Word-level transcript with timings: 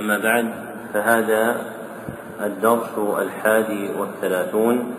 أما 0.00 0.18
بعد 0.18 0.50
فهذا 0.94 1.56
الدرس 2.40 2.98
الحادي 2.98 3.88
والثلاثون 3.98 4.94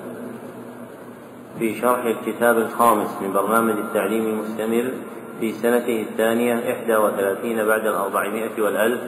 في 1.60 1.82
شرح 1.82 2.06
الكتاب 2.06 2.58
الخامس 2.58 3.22
من 3.22 3.34
برنامج 3.34 3.78
التعليم 3.78 4.26
المستمر 4.26 4.92
في 5.40 5.52
سنته 5.52 6.02
الثانية 6.02 6.72
إحدى 6.72 6.96
وثلاثين 6.96 7.66
بعد 7.66 7.86
الأربعمائة 7.86 8.62
والألف 8.62 9.02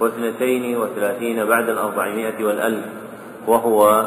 واثنتين 0.00 0.76
وثلاثين 0.76 1.44
بعد 1.44 1.68
الأربعمائة 1.68 2.44
والألف. 2.44 2.84
وهو 3.46 4.06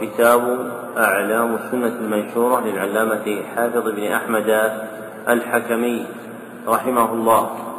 كتاب 0.00 0.70
أعلام 0.96 1.54
السنة 1.54 1.98
المنشورة 2.00 2.60
للعلامة 2.60 3.42
حافظ 3.56 3.88
بن 3.88 4.12
أحمد 4.12 4.72
الحكمي 5.28 6.06
رحمه 6.68 7.12
الله. 7.12 7.71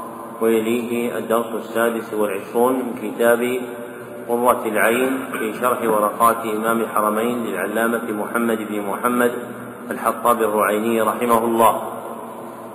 ويليه 0.43 1.17
الدرس 1.17 1.45
السادس 1.55 2.13
والعشرون 2.13 2.73
من 2.75 2.93
كتاب 3.01 3.61
قرة 4.29 4.63
العين 4.65 5.17
في 5.31 5.53
شرح 5.53 5.81
ورقات 5.83 6.45
إمام 6.45 6.81
الحرمين 6.81 7.45
للعلامة 7.45 8.11
محمد 8.11 8.57
بن 8.69 8.81
محمد 8.81 9.31
الحطاب 9.91 10.41
الرعيني 10.41 11.01
رحمه 11.01 11.45
الله. 11.45 11.81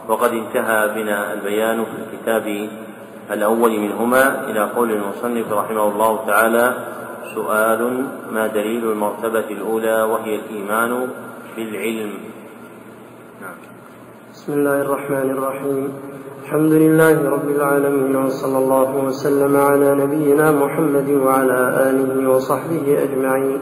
وقد 0.08 0.32
انتهى 0.32 0.94
بنا 0.94 1.32
البيان 1.32 1.84
في 1.84 1.96
الكتاب 2.02 2.68
الأول 3.30 3.80
منهما 3.80 4.50
إلى 4.50 4.60
قول 4.60 4.90
المصنف 4.90 5.52
رحمه 5.52 5.88
الله 5.88 6.26
تعالى 6.26 6.74
سؤال 7.34 8.06
ما 8.32 8.46
دليل 8.46 8.84
المرتبة 8.84 9.48
الأولى 9.50 10.02
وهي 10.02 10.34
الإيمان 10.34 11.08
بالعلم؟ 11.56 12.12
نعم. 13.40 13.56
بسم 14.32 14.52
الله 14.52 14.80
الرحمن 14.82 15.30
الرحيم. 15.30 15.92
الحمد 16.44 16.72
لله 16.72 17.30
رب 17.30 17.48
العالمين 17.56 18.16
وصلى 18.16 18.58
الله 18.58 19.04
وسلم 19.06 19.56
على 19.56 19.94
نبينا 19.94 20.52
محمد 20.52 21.10
وعلى 21.10 21.58
آله 21.90 22.30
وصحبه 22.30 22.98
أجمعين. 23.02 23.60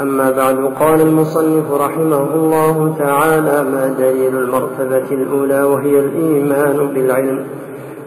أما 0.00 0.30
بعد 0.30 0.56
قال 0.80 1.00
المصنف 1.00 1.72
رحمه 1.72 2.34
الله 2.34 2.96
تعالى 2.98 3.62
ما 3.62 3.94
دليل 3.98 4.36
المرتبة 4.36 5.08
الأولى 5.10 5.62
وهي 5.62 5.98
الإيمان 5.98 6.76
بالعلم؟ 6.94 7.44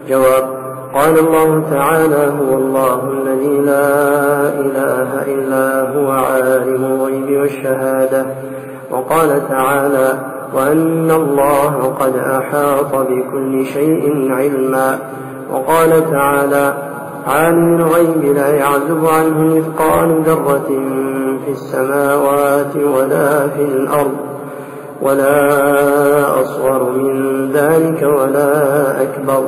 جواب 0.08 0.44
قال 0.94 1.18
الله 1.18 1.62
تعالى 1.70 2.32
هو 2.40 2.56
الله 2.56 3.12
الذي 3.12 3.60
لا 3.60 3.88
إله 4.64 5.08
إلا 5.34 5.64
هو 5.94 6.10
عالم 6.10 6.84
الغيب 6.84 7.40
والشهادة. 7.40 8.26
وقال 8.90 9.48
تعالى 9.48 10.31
وأن 10.54 11.10
الله 11.10 11.94
قد 12.00 12.16
أحاط 12.16 12.94
بكل 12.94 13.66
شيء 13.66 14.32
علما. 14.32 14.98
وقال 15.52 16.10
تعالى 16.10 16.74
عالم 17.26 17.76
الغيب 17.76 18.36
لا 18.36 18.48
يعزب 18.48 19.06
عنه 19.06 19.56
مثقال 19.56 20.22
ذرة 20.22 20.68
في 21.44 21.50
السماوات 21.52 22.76
ولا 22.76 23.48
في 23.48 23.62
الأرض 23.62 24.16
ولا 25.02 26.40
أصغر 26.40 26.90
من 26.90 27.50
ذلك 27.52 28.02
ولا 28.02 28.52
أكبر. 29.02 29.44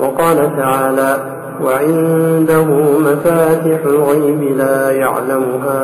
وقال 0.00 0.56
تعالى 0.56 1.16
وعنده 1.64 2.64
مفاتح 3.00 3.84
الغيب 3.86 4.42
لا 4.42 4.90
يعلمها 4.90 5.80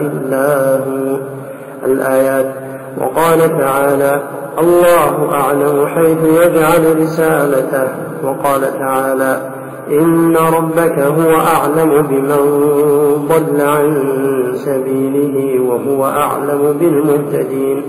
إلا 0.00 0.76
هو. 0.76 1.16
الآيات 1.86 2.54
وقال 2.98 3.58
تعالى 3.58 4.22
الله 4.58 5.32
أعلم 5.32 5.86
حيث 5.86 6.18
يجعل 6.24 7.00
رسالته. 7.00 7.88
وقال 8.24 8.78
تعالى 8.78 9.40
إن 9.90 10.36
ربك 10.36 10.98
هو 10.98 11.40
أعلم 11.40 12.02
بمن 12.02 12.42
ضل 13.28 13.60
عن 13.60 14.04
سبيله 14.54 15.60
وهو 15.62 16.06
أعلم 16.06 16.76
بالمهتدين. 16.80 17.82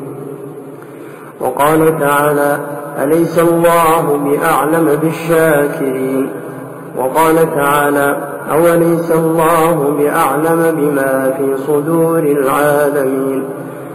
وقال 1.42 2.00
تعالى 2.00 2.60
أليس 3.04 3.40
الله 3.40 4.18
بأعلم 4.26 5.00
بالشاكرين؟ 5.02 6.30
وقال 6.98 7.56
تعالى 7.56 8.18
أوليس 8.52 9.12
الله 9.12 9.96
بأعلم 10.00 10.76
بما 10.78 11.34
في 11.38 11.58
صدور 11.58 12.20
العالمين؟ 12.20 13.44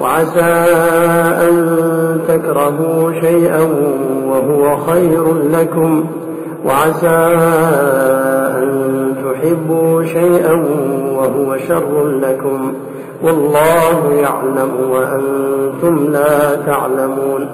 وعسى 0.00 0.40
أن 1.48 1.78
تكرهوا 2.28 3.12
شيئا 3.12 3.62
وهو 4.26 4.76
خير 4.76 5.34
لكم 5.34 6.04
وعسى 6.64 7.36
أن 8.58 9.14
تحبوا 9.24 10.04
شيئا 10.04 10.52
وهو 11.16 11.56
شر 11.68 12.06
لكم 12.06 12.74
والله 13.22 14.12
يعلم 14.12 14.70
وأنتم 14.90 16.12
لا 16.12 16.56
تعلمون 16.66 17.48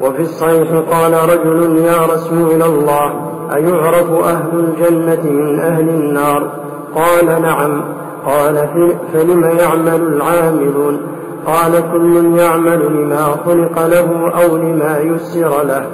وفي 0.00 0.22
الصحيح 0.22 0.68
قال 0.90 1.12
رجل 1.12 1.76
يا 1.76 2.06
رسول 2.14 2.62
الله 2.62 3.12
أيعرف 3.54 4.10
أهل 4.10 4.48
الجنة 4.54 5.30
من 5.30 5.60
أهل 5.60 5.88
النار 5.88 6.48
قال 6.94 7.42
نعم 7.42 7.84
قال 8.26 8.68
فلم 9.12 9.44
يعمل 9.44 10.00
العاملون 10.12 11.00
قال 11.46 11.72
كل 11.92 12.38
يعمل 12.38 12.86
لما 12.86 13.36
خلق 13.46 13.86
له 13.86 14.32
أو 14.42 14.56
لما 14.56 14.98
يسر 14.98 15.62
له. 15.62 15.86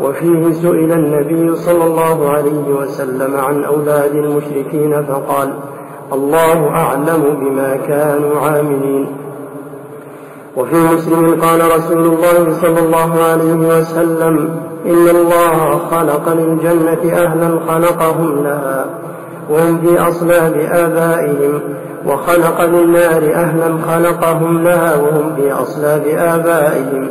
وفيه 0.00 0.52
سئل 0.52 0.92
النبي 0.92 1.56
صلى 1.56 1.84
الله 1.84 2.30
عليه 2.30 2.74
وسلم 2.80 3.36
عن 3.36 3.64
أولاد 3.64 4.14
المشركين 4.14 5.02
فقال 5.02 5.54
الله 6.12 6.68
أعلم 6.68 7.22
بما 7.40 7.76
كانوا 7.76 8.40
عاملين. 8.40 9.06
وفي 10.56 10.76
مسلم 10.76 11.40
قال 11.40 11.60
رسول 11.76 12.06
الله 12.06 12.52
صلى 12.60 12.78
الله 12.78 13.22
عليه 13.22 13.78
وسلم 13.78 14.60
إن 14.86 15.08
الله 15.08 15.78
خلق 15.90 16.32
للجنة 16.32 17.12
أهلا 17.16 17.60
خلقهم 17.68 18.44
لها. 18.44 18.86
وهم 19.50 19.80
في 19.80 19.98
أصلاب 19.98 20.54
آبائهم 20.70 21.60
وخلق 22.06 22.64
للنار 22.64 23.22
أهلا 23.34 23.78
خلقهم 23.88 24.64
لها 24.64 24.96
وهم 24.96 25.36
في 25.36 25.52
أصلاب 25.52 26.02
آبائهم. 26.06 27.10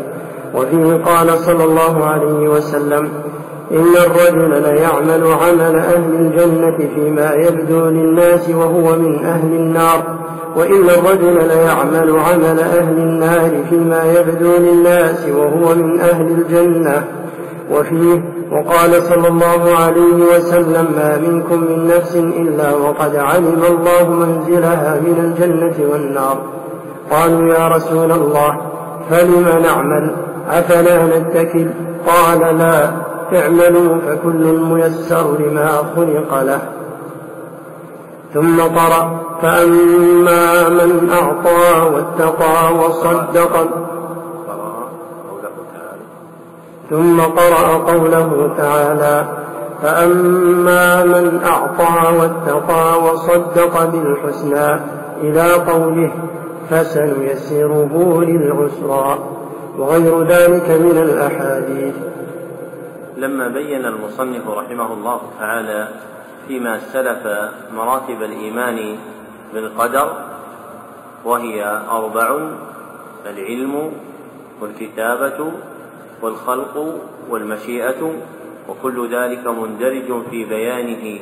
وفيه 0.55 1.03
قال 1.05 1.37
صلى 1.37 1.63
الله 1.63 2.05
عليه 2.05 2.49
وسلم 2.49 3.09
إن 3.71 3.93
الرجل 4.05 4.61
ليعمل 4.61 5.23
عمل 5.41 5.75
أهل 5.75 6.15
الجنة 6.19 6.89
فيما 6.95 7.33
يبدو 7.33 7.85
للناس 7.85 8.49
وهو 8.49 8.95
من 8.95 9.25
أهل 9.25 9.53
النار 9.53 10.03
وإن 10.55 10.89
الرجل 10.89 11.47
ليعمل 11.47 12.19
عمل 12.19 12.59
أهل 12.59 12.97
النار 12.97 13.51
فيما 13.69 14.03
يبدو 14.03 14.57
للناس 14.57 15.27
وهو 15.27 15.75
من 15.75 15.99
أهل 15.99 16.27
الجنة. 16.27 17.03
وفيه 17.71 18.38
وقال 18.51 19.03
صلى 19.03 19.27
الله 19.27 19.75
عليه 19.75 20.15
وسلم 20.35 20.87
ما 20.95 21.17
منكم 21.17 21.59
من 21.63 21.87
نفس 21.87 22.15
إلا 22.15 22.75
وقد 22.75 23.15
علم 23.15 23.61
الله 23.67 24.09
منزلها 24.09 24.99
من 24.99 25.17
الجنة 25.25 25.91
والنار. 25.91 26.37
قالوا 27.11 27.53
يا 27.53 27.67
رسول 27.67 28.11
الله 28.11 28.57
فلم 29.09 29.61
نعمل؟ 29.63 30.15
أفلا 30.49 31.19
نتكل؟ 31.19 31.67
قال 32.07 32.57
لا 32.57 32.91
اعملوا 33.39 33.97
فكل 34.07 34.59
ميسر 34.59 35.37
لما 35.39 35.69
خلق 35.95 36.43
له. 36.43 36.61
ثم 38.33 38.61
قرأ 38.61 39.19
فأما 39.41 40.69
من 40.69 41.09
أعطى 41.11 41.89
واتقى 41.93 42.73
وصدق 42.73 43.67
ثم 46.89 47.21
قرأ 47.21 47.77
قوله 47.77 48.53
تعالى 48.57 49.27
فأما 49.81 51.05
من 51.05 51.43
أعطى 51.43 52.17
واتقى 52.17 53.01
وصدق 53.03 53.85
بالحسنى 53.85 54.79
إلى 55.21 55.53
قوله 55.53 56.11
فسنيسره 56.69 58.21
للعسرى 58.21 59.19
وغير 59.77 60.23
ذلك 60.23 60.69
من 60.69 60.97
الأحاديث. 60.97 61.93
لما 63.17 63.47
بين 63.47 63.85
المصنف 63.85 64.47
رحمه 64.47 64.93
الله 64.93 65.21
تعالى 65.39 65.87
فيما 66.47 66.79
سلف 66.79 67.27
مراتب 67.73 68.23
الإيمان 68.23 68.95
بالقدر 69.53 70.11
وهي 71.25 71.81
أربع 71.91 72.37
العلم 73.25 73.91
والكتابة 74.61 75.51
والخلق 76.21 77.01
والمشيئة 77.29 78.13
وكل 78.69 79.15
ذلك 79.15 79.47
مندرج 79.47 80.23
في 80.29 80.45
بيانه. 80.45 81.19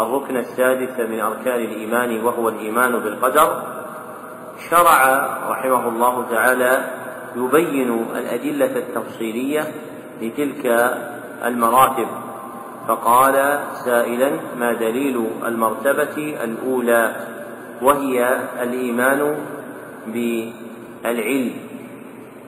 الركن 0.00 0.36
السادس 0.36 1.00
من 1.00 1.20
أركان 1.20 1.60
الإيمان 1.60 2.24
وهو 2.24 2.48
الإيمان 2.48 2.92
بالقدر. 2.92 3.62
شرع 4.70 5.28
رحمه 5.50 5.88
الله 5.88 6.26
تعالى 6.30 6.84
يبين 7.36 8.06
الأدلة 8.16 8.76
التفصيلية 8.76 9.64
لتلك 10.22 10.66
المراتب. 11.44 12.06
فقال 12.88 13.58
سائلا 13.84 14.30
ما 14.58 14.72
دليل 14.72 15.26
المرتبة 15.46 16.36
الأولى؟ 16.44 17.16
وهي 17.82 18.38
الإيمان 18.62 19.36
بالعلم. 20.06 21.52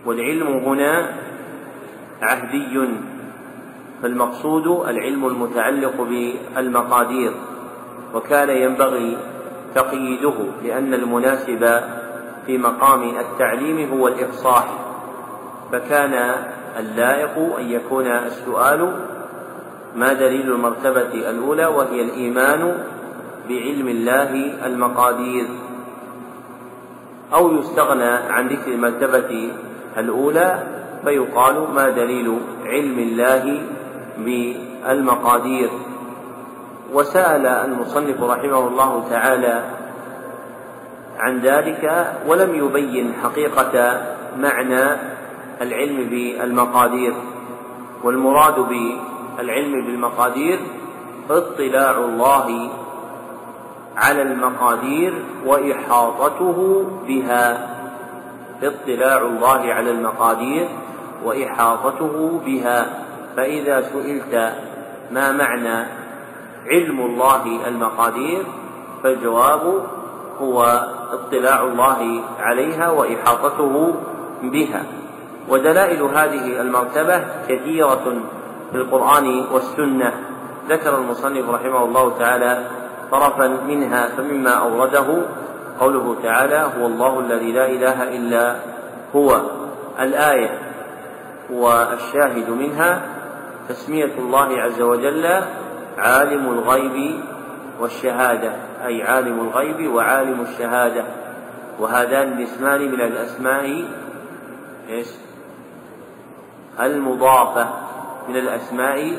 والعلم 0.06 0.46
هنا 0.46 1.08
عهدي. 2.22 2.88
فالمقصود 4.02 4.66
العلم 4.66 5.26
المتعلق 5.26 5.94
بالمقادير 6.02 7.32
وكان 8.14 8.48
ينبغي 8.48 9.16
تقييده 9.74 10.34
لأن 10.64 10.94
المناسب 10.94 11.80
في 12.46 12.58
مقام 12.58 13.02
التعليم 13.02 13.90
هو 13.92 14.08
الإفصاح. 14.08 14.66
فكان 15.72 16.34
اللائق 16.78 17.56
أن 17.58 17.70
يكون 17.70 18.06
السؤال 18.06 18.92
ما 19.96 20.12
دليل 20.12 20.52
المرتبة 20.52 21.30
الأولى 21.30 21.66
وهي 21.66 22.02
الإيمان 22.02 22.78
بعلم 23.48 23.88
الله 23.88 24.66
المقادير. 24.66 25.46
أو 27.34 27.52
يستغنى 27.52 28.10
عن 28.10 28.48
ذكر 28.48 28.72
المرتبة 28.72 29.50
الأولى 29.98 30.62
فيقال 31.04 31.74
ما 31.74 31.90
دليل 31.90 32.38
علم 32.66 32.98
الله 32.98 33.62
بالمقادير. 34.18 35.70
وسأل 36.92 37.46
المصنف 37.46 38.22
رحمه 38.22 38.68
الله 38.68 39.04
تعالى 39.10 39.64
عن 41.18 41.38
ذلك 41.38 42.14
ولم 42.26 42.54
يبين 42.54 43.12
حقيقة 43.22 44.02
معنى 44.38 44.96
العلم 45.62 46.08
بالمقادير. 46.10 47.14
والمراد 48.04 48.54
بالعلم 48.54 49.72
بالمقادير 49.86 50.58
اطلاع 51.30 51.98
الله 51.98 52.70
على 53.96 54.22
المقادير 54.22 55.24
وإحاطته 55.46 56.86
بها. 57.08 57.77
اطلاع 58.62 59.20
الله 59.22 59.74
على 59.74 59.90
المقادير 59.90 60.68
وإحاطته 61.24 62.40
بها. 62.46 62.86
فإذا 63.36 63.82
سئلت 63.82 64.52
ما 65.10 65.32
معنى 65.32 65.86
علم 66.66 67.00
الله 67.00 67.68
المقادير 67.68 68.44
فالجواب 69.02 69.82
هو 70.40 70.86
اطلاع 71.12 71.62
الله 71.62 72.20
عليها 72.40 72.90
وإحاطته 72.90 73.94
بها. 74.42 74.84
ودلائل 75.48 76.02
هذه 76.02 76.60
المرتبة 76.60 77.24
كثيرة 77.48 78.22
في 78.72 78.76
القرآن 78.76 79.44
والسنة. 79.52 80.12
ذكر 80.68 80.98
المصنف 80.98 81.50
رحمه 81.50 81.84
الله 81.84 82.18
تعالى 82.18 82.66
طرفا 83.10 83.48
منها 83.68 84.08
فمما 84.08 84.50
أورده 84.50 85.22
قوله 85.80 86.16
تعالى 86.22 86.70
هو 86.78 86.86
الله 86.86 87.20
الذي 87.20 87.52
لا 87.52 87.66
إله 87.66 88.02
إلا 88.16 88.56
هو. 89.16 89.40
الآية 90.00 90.58
والشاهد 91.50 92.50
منها 92.50 93.02
تسمية 93.68 94.12
الله 94.18 94.60
عز 94.60 94.80
وجل 94.80 95.42
عالم 95.98 96.52
الغيب 96.52 97.20
والشهادة 97.80 98.52
أي 98.86 99.02
عالم 99.02 99.40
الغيب 99.40 99.94
وعالم 99.94 100.40
الشهادة. 100.40 101.04
وهذان 101.78 102.32
الاسمان 102.32 102.92
من 102.92 103.00
الأسماء 103.00 103.84
إيش؟ 104.88 105.08
المضافة. 106.80 107.68
من 108.28 108.36
الأسماء 108.36 109.12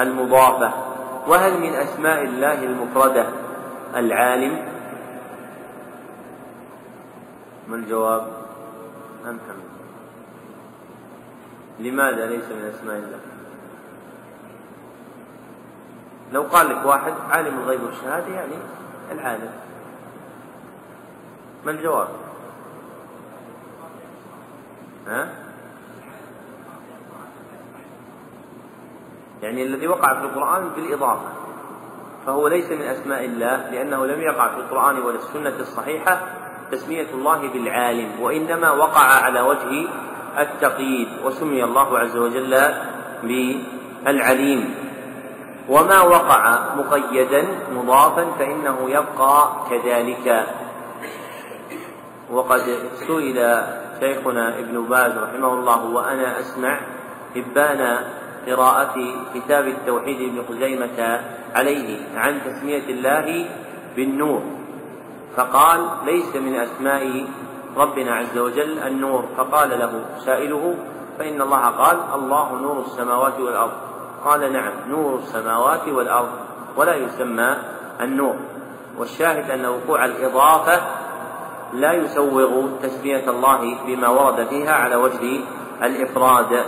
المضافة. 0.00 0.70
وهل 1.28 1.60
من 1.60 1.74
أسماء 1.74 2.22
الله 2.22 2.64
المفردة؟ 2.64 3.26
العالم. 3.96 4.73
ما 7.68 7.76
الجواب 7.76 8.26
حمد 9.24 9.38
لماذا 11.78 12.26
ليس 12.26 12.44
من 12.44 12.72
أسماء 12.74 12.96
الله؟ 12.96 13.20
لو 16.32 16.42
قال 16.42 16.68
لك 16.68 16.86
واحد 16.86 17.14
عالم 17.30 17.58
الغيب 17.58 17.82
والشهادة 17.82 18.26
يعني 18.26 18.54
العالم. 19.10 19.50
ما 21.64 21.70
الجواب؟ 21.70 22.08
ها؟ 25.06 25.28
يعني 29.42 29.62
الذي 29.62 29.88
وقع 29.88 30.20
في 30.20 30.26
القرآن 30.26 30.68
بالإضافة. 30.68 31.28
فهو 32.26 32.48
ليس 32.48 32.70
من 32.70 32.82
أسماء 32.82 33.24
الله 33.24 33.70
لأنه 33.70 34.06
لم 34.06 34.20
يقع 34.20 34.48
في 34.48 34.60
القرآن 34.60 34.98
ولا 34.98 35.18
السنة 35.18 35.60
الصحيحة 35.60 36.43
تسمية 36.72 37.06
الله 37.14 37.48
بالعالم 37.48 38.20
وإنما 38.20 38.70
وقع 38.70 39.06
على 39.24 39.40
وجه 39.40 39.88
التقييد 40.38 41.08
وسمي 41.24 41.64
الله 41.64 41.98
عز 41.98 42.16
وجل 42.16 42.54
بالعليم. 43.22 44.74
وما 45.68 46.00
وقع 46.00 46.74
مقيدا 46.76 47.44
مضافا 47.72 48.24
فإنه 48.38 48.90
يبقى 48.90 49.48
كذلك. 49.70 50.46
وقد 52.30 52.60
سئل 53.06 53.62
شيخنا 54.00 54.58
ابن 54.58 54.82
باز 54.82 55.12
رحمه 55.18 55.52
الله 55.52 55.84
وأنا 55.84 56.40
أسمع 56.40 56.80
إبان 57.36 57.98
قراءة 58.46 58.96
كتاب 59.34 59.66
التوحيد 59.66 60.20
ابن 60.20 60.38
خزيمة 60.48 61.20
عليه 61.54 61.98
عن 62.16 62.40
تسمية 62.44 62.86
الله 62.88 63.46
بالنور. 63.96 64.63
فقال 65.36 65.88
ليس 66.04 66.36
من 66.36 66.54
أسماء 66.54 67.26
ربنا 67.76 68.14
عز 68.14 68.38
وجل 68.38 68.78
النور. 68.78 69.24
فقال 69.36 69.70
له 69.78 70.04
سائله 70.18 70.74
فإن 71.18 71.42
الله 71.42 71.66
قال 71.66 71.96
الله 72.14 72.52
نور 72.52 72.80
السماوات 72.80 73.40
والأرض. 73.40 73.72
قال 74.24 74.52
نعم 74.52 74.72
نور 74.88 75.18
السماوات 75.18 75.88
والأرض 75.88 76.28
ولا 76.76 76.94
يسمى 76.94 77.56
النور. 78.00 78.34
والشاهد 78.98 79.50
أن 79.50 79.66
وقوع 79.66 80.04
الإضافة 80.04 80.80
لا 81.72 81.92
يسوغ 81.92 82.66
تسمية 82.82 83.30
الله 83.30 83.78
بما 83.86 84.08
ورد 84.08 84.46
فيها 84.46 84.72
على 84.72 84.96
وجه 84.96 85.40
الإفراد. 85.82 86.64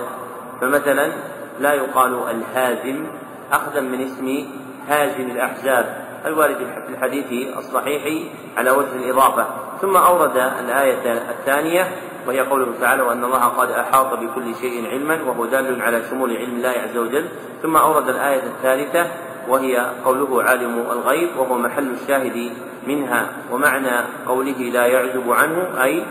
فمثلا 0.61 1.13
لا 1.61 1.73
يقال 1.73 2.31
الهازم 2.31 3.07
أخذا 3.53 3.81
من 3.81 4.01
اسم 4.01 4.47
هازم 4.89 5.31
الأحزاب. 5.31 6.06
الوارد 6.27 6.57
في 6.57 6.93
الحديث 6.93 7.57
الصحيح 7.59 8.29
على 8.57 8.71
وجه 8.71 8.97
الإضافة. 8.97 9.47
ثم 9.81 9.97
أورد 9.97 10.37
الآية 10.37 11.23
الثانية 11.31 11.91
وهي 12.27 12.41
قوله 12.41 12.67
تعالى 12.81 13.03
وأن 13.03 13.25
الله 13.25 13.45
قد 13.45 13.71
أحاط 13.71 14.15
بكل 14.15 14.55
شيء 14.61 14.91
علما 14.91 15.23
وهو 15.23 15.47
دال 15.47 15.83
على 15.83 16.03
شمول 16.11 16.37
علم 16.37 16.57
الله 16.57 16.69
عز 16.69 16.97
وجل. 16.97 17.29
ثم 17.63 17.77
أورد 17.77 18.09
الآية 18.09 18.43
الثالثة 18.43 19.07
وهي 19.49 19.91
قوله 20.05 20.43
عالم 20.43 20.79
الغيب 20.91 21.29
وهو 21.39 21.59
محل 21.59 21.91
الشاهد 22.03 22.53
منها. 22.87 23.29
ومعنى 23.53 24.05
قوله 24.27 24.59
لا 24.59 24.87
يعزب 24.87 25.31
عنه 25.31 25.83
أي 25.83 26.03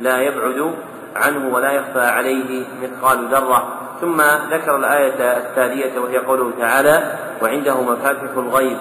لا 0.00 0.20
يبعد 0.20 0.74
عنه 1.16 1.54
ولا 1.54 1.72
يخفى 1.72 2.00
عليه 2.00 2.64
مثقال 2.82 3.28
ذرة. 3.28 3.87
ثم 4.00 4.20
ذكر 4.50 4.76
الآية 4.76 5.38
التالية 5.38 5.98
وهي 5.98 6.18
قوله 6.18 6.52
تعالى 6.58 7.18
وعنده 7.42 7.80
مفاتح 7.80 8.36
الغيب. 8.36 8.78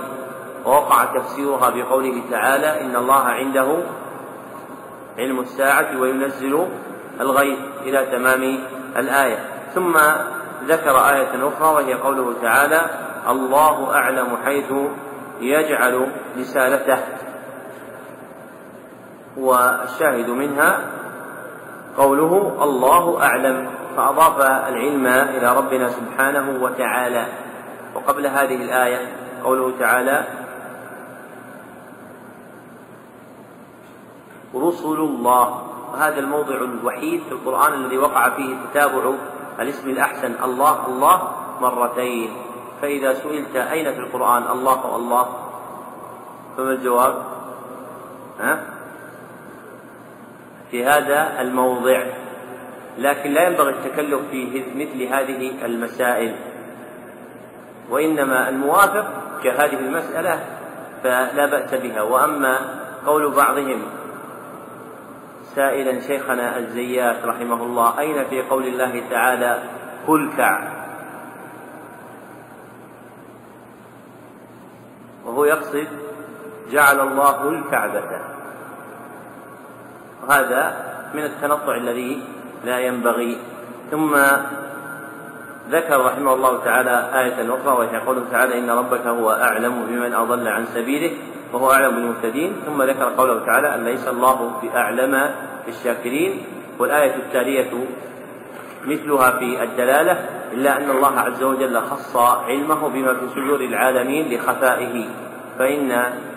ووقع 0.65 1.05
تفسيرها 1.05 1.69
بقوله 1.69 2.21
تعالى 2.31 2.81
إن 2.81 2.95
الله 2.95 3.23
عنده 3.23 3.77
علم 5.17 5.39
الساعة 5.39 5.99
وينزل 5.99 6.67
الغيث 7.21 7.59
إلى 7.81 8.05
تمام 8.05 8.59
الآية. 8.97 9.37
ثم 9.75 9.97
ذكر 10.67 11.09
آية 11.09 11.47
أخرى 11.47 11.73
وهي 11.75 11.93
قوله 11.93 12.33
تعالى 12.41 12.81
الله 13.29 13.95
أعلم 13.95 14.37
حيث 14.45 14.73
يجعل 15.41 16.07
رسالته. 16.39 16.97
والشاهد 19.37 20.29
منها 20.29 20.79
قوله 21.97 22.57
الله 22.63 23.23
أعلم. 23.23 23.76
فأضاف 23.97 24.41
العلم 24.41 25.07
إلى 25.07 25.57
ربنا 25.57 25.89
سبحانه 25.89 26.63
وتعالى. 26.63 27.25
وقبل 27.95 28.27
هذه 28.27 28.55
الآية 28.55 29.15
قوله 29.43 29.73
تعالى 29.79 30.23
رسل 34.55 34.99
الله. 34.99 35.61
هذا 35.97 36.19
الموضع 36.19 36.55
الوحيد 36.55 37.23
في 37.23 37.31
القرآن 37.31 37.73
الذي 37.73 37.97
وقع 37.97 38.29
فيه 38.29 38.55
تتابع 38.69 39.13
الاسم 39.59 39.89
الأحسن 39.89 40.43
الله 40.43 40.87
الله 40.87 41.31
مرتين. 41.61 42.31
فإذا 42.81 43.13
سئلت 43.13 43.55
أين 43.55 43.93
في 43.93 43.99
القرآن 43.99 44.43
الله 44.43 44.95
الله 44.95 45.27
فما 46.57 46.71
الجواب؟ 46.71 47.15
ها؟ 48.39 48.59
في 50.71 50.85
هذا 50.85 51.41
الموضع. 51.41 52.26
لكن 52.97 53.31
لا 53.31 53.47
ينبغي 53.47 53.69
التكلف 53.69 54.21
في 54.31 54.63
مثل 54.75 55.03
هذه 55.03 55.65
المسائل. 55.65 56.35
وإنما 57.89 58.49
الموافق 58.49 59.07
كهذه 59.43 59.79
المسألة 59.79 60.39
فلا 61.03 61.45
بأس 61.45 61.73
بها. 61.73 62.01
وأما 62.01 62.59
قول 63.05 63.31
بعضهم 63.31 63.81
سائلا 65.55 65.99
شيخنا 66.01 66.57
الزيات 66.57 67.25
رحمه 67.25 67.63
الله 67.63 67.99
أين 67.99 68.25
في 68.25 68.41
قول 68.41 68.67
الله 68.67 69.03
تعالى 69.09 69.63
كلكع 70.07 70.67
وهو 75.25 75.45
يقصد 75.45 75.87
جعل 76.71 76.99
الله 76.99 77.49
الكعبة 77.49 78.21
وهذا 80.23 80.75
من 81.13 81.23
التنطع 81.23 81.75
الذي 81.75 82.23
لا 82.65 82.79
ينبغي. 82.79 83.37
ثم 83.91 84.15
ذكر 85.71 86.05
رحمه 86.05 86.33
الله 86.33 86.63
تعالى 86.63 87.09
آية 87.13 87.55
أخرى 87.55 87.77
وهي 87.77 87.97
قوله 87.97 88.23
تعالى 88.31 88.59
إن 88.59 88.69
ربك 88.69 89.07
هو 89.07 89.31
أعلم 89.31 89.85
بمن 89.89 90.13
أضل 90.13 90.47
عن 90.47 90.65
سبيله 90.65 91.11
وهو 91.53 91.71
أعلم 91.71 91.95
بالمهتدين. 91.95 92.53
ثم 92.65 92.83
ذكر 92.83 93.09
قوله 93.17 93.45
تعالى 93.45 93.75
أن 93.75 93.83
ليس 93.83 94.07
الله 94.07 94.51
بأعلم 94.61 95.29
بالشاكرين 95.65 96.43
والآية 96.79 97.15
التالية 97.15 97.71
مثلها 98.85 99.31
في 99.31 99.63
الدلالة 99.63 100.17
إلا 100.53 100.77
أن 100.77 100.89
الله 100.89 101.19
عز 101.19 101.43
وجل 101.43 101.81
خص 101.81 102.15
علمه 102.17 102.89
بما 102.89 103.13
في 103.13 103.27
صدور 103.35 103.59
العالمين 103.59 104.33
لخفائه 104.33 105.05
فإن 105.59 105.91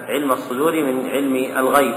علم 0.08 0.32
الصدور 0.32 0.72
من 0.72 1.10
علم 1.10 1.58
الغيب. 1.58 1.94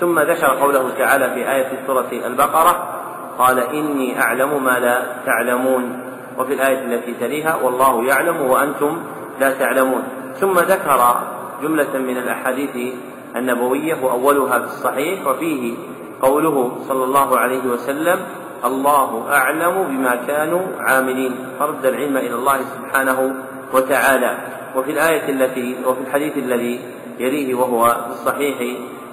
ثم 0.00 0.18
ذكر 0.20 0.46
قوله 0.46 0.90
تعالى 0.98 1.30
في 1.34 1.50
آية 1.52 1.86
سورة 1.86 2.08
البقرة 2.12 2.95
قال 3.38 3.58
إني 3.58 4.20
أعلم 4.20 4.64
ما 4.64 4.78
لا 4.78 5.02
تعلمون. 5.26 6.00
وفي 6.38 6.52
الآية 6.52 6.78
التي 6.84 7.14
تليها 7.20 7.56
والله 7.62 8.04
يعلم 8.04 8.40
وأنتم 8.40 9.02
لا 9.40 9.52
تعلمون. 9.52 10.02
ثم 10.40 10.58
ذكر 10.58 11.16
جملة 11.62 11.98
من 11.98 12.16
الأحاديث 12.16 12.94
النبوية 13.36 13.96
وأولها 14.02 14.58
في 14.58 14.64
الصحيح 14.64 15.26
وفيه 15.26 15.74
قوله 16.22 16.76
صلى 16.88 17.04
الله 17.04 17.38
عليه 17.38 17.64
وسلم 17.64 18.18
الله 18.64 19.32
أعلم 19.32 19.84
بما 19.88 20.16
كانوا 20.26 20.62
عاملين 20.80 21.32
فرد 21.58 21.86
العلم 21.86 22.16
إلى 22.16 22.34
الله 22.34 22.58
سبحانه 22.58 23.34
وتعالى. 23.72 24.38
وفي 24.76 24.90
الآية 24.90 25.28
التي 25.28 25.76
وفي 25.86 26.00
الحديث 26.00 26.38
الذي 26.38 26.80
يليه 27.18 27.54
وهو 27.54 27.96
الصحيح 28.10 28.56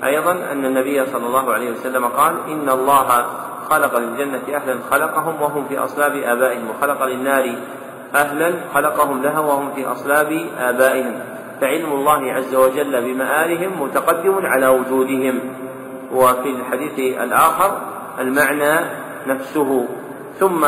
أيضا 0.06 0.32
أن 0.32 0.66
النبي 0.66 1.06
صلى 1.06 1.26
الله 1.26 1.54
عليه 1.54 1.72
وسلم 1.72 2.06
قال 2.06 2.36
إن 2.48 2.70
الله 2.70 3.26
خلق 3.70 3.98
للجنة 3.98 4.42
أهلا 4.56 4.80
خلقهم 4.92 5.42
وهم 5.42 5.66
في 5.70 5.78
أصلاب 5.78 6.16
آبائهم 6.16 6.70
وخلق 6.70 7.04
للنار 7.04 7.56
أهلا 8.16 8.54
خلقهم 8.74 9.22
لها 9.22 9.40
وهم 9.40 9.72
في 9.76 9.92
أصلاب 9.92 10.46
آبائهم. 10.60 11.14
فعلم 11.62 11.92
الله 11.92 12.34
عز 12.34 12.56
وجل 12.56 13.02
بمآلهم 13.02 13.82
متقدم 13.82 14.46
على 14.46 14.68
وجودهم. 14.68 15.40
وفي 16.12 16.50
الحديث 16.50 17.00
الآخر 17.22 17.78
المعنى 18.20 18.80
نفسه. 19.28 19.88
ثم 20.40 20.66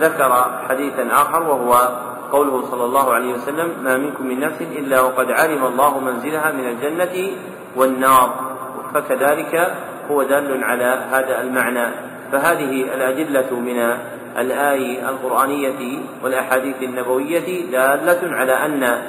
ذكر 0.00 0.44
حديثا 0.68 1.08
آخر 1.12 1.42
وهو 1.42 1.88
قوله 2.32 2.64
صلى 2.70 2.84
الله 2.84 3.12
عليه 3.14 3.34
وسلم 3.34 3.68
ما 3.82 3.96
منكم 3.96 4.26
من 4.26 4.40
نفس 4.40 4.62
إلا 4.62 5.00
وقد 5.00 5.30
علم 5.30 5.66
الله 5.66 6.00
منزلها 6.00 6.52
من 6.52 6.66
الجنة 6.68 7.30
والنار. 7.76 8.45
فكذلك 8.94 9.74
هو 10.10 10.22
دال 10.22 10.64
على 10.64 10.98
هذا 11.12 11.40
المعنى. 11.40 11.86
فهذه 12.32 12.94
الأدلة 12.94 13.60
من 13.60 13.96
الآي 14.38 15.08
القرآنية 15.08 15.98
والأحاديث 16.22 16.82
النبوية 16.82 17.70
دالة 17.72 18.36
على 18.36 18.52
أن 18.52 19.02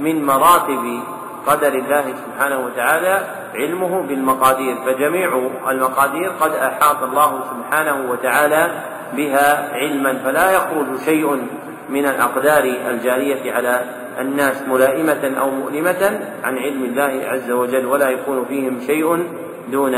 من 0.00 0.24
مراتب 0.26 1.00
قدر 1.46 1.72
الله 1.74 2.04
سبحانه 2.26 2.58
وتعالى 2.58 3.20
علمه 3.54 4.02
بالمقادير. 4.02 4.76
فجميع 4.86 5.50
المقادير 5.70 6.30
قد 6.40 6.52
أحاط 6.52 7.02
الله 7.02 7.40
سبحانه 7.50 8.10
وتعالى 8.10 8.70
بها 9.16 9.74
علما. 9.74 10.14
فلا 10.24 10.50
يخرج 10.50 11.00
شيء 11.04 11.48
من 11.88 12.06
الأقدار 12.06 12.64
الجارية 12.90 13.52
على 13.52 13.84
الناس 14.18 14.68
ملائمة 14.68 15.38
أو 15.40 15.50
مؤلمة 15.50 16.20
عن 16.44 16.58
علم 16.58 16.84
الله 16.84 17.12
عز 17.24 17.50
وجل 17.50 17.86
ولا 17.86 18.10
يكون 18.10 18.44
فيهم 18.44 18.80
شيء 18.86 19.26
دون 19.72 19.94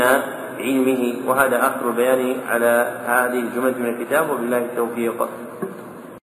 علمه. 0.59 1.15
وهذا 1.27 1.57
آخر 1.67 1.89
البيان 1.89 2.35
على 2.49 3.01
هذه 3.05 3.39
الجملة 3.39 3.77
من 3.79 3.85
الكتاب. 3.85 4.29
وبالله 4.29 4.57
التوفيق. 4.57 5.29